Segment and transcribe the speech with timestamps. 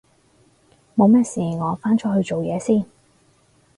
[0.95, 2.83] 冇咩事我返出去做嘢先